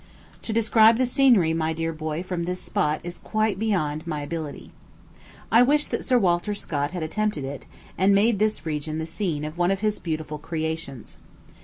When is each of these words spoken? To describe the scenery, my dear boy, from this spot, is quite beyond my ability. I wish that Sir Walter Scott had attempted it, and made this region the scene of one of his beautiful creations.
To 0.41 0.51
describe 0.51 0.97
the 0.97 1.05
scenery, 1.05 1.53
my 1.53 1.73
dear 1.73 1.93
boy, 1.93 2.23
from 2.23 2.45
this 2.45 2.59
spot, 2.59 3.01
is 3.03 3.19
quite 3.19 3.59
beyond 3.59 4.07
my 4.07 4.21
ability. 4.21 4.71
I 5.51 5.61
wish 5.61 5.85
that 5.85 6.03
Sir 6.03 6.17
Walter 6.17 6.55
Scott 6.55 6.89
had 6.89 7.03
attempted 7.03 7.45
it, 7.45 7.67
and 7.99 8.15
made 8.15 8.39
this 8.39 8.65
region 8.65 8.97
the 8.97 9.05
scene 9.05 9.45
of 9.45 9.59
one 9.59 9.69
of 9.69 9.81
his 9.81 9.99
beautiful 9.99 10.39
creations. 10.39 11.17